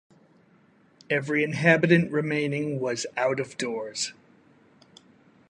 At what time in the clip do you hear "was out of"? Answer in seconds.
2.79-3.55